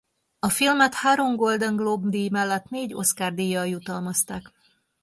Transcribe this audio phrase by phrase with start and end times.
[0.39, 4.51] A filmet három Golden Globe-díj mellett négy Oscar-díjjal jutalmazták.